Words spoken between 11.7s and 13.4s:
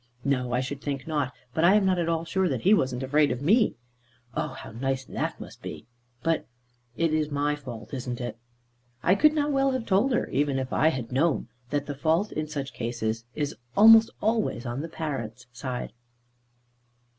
the fault in such cases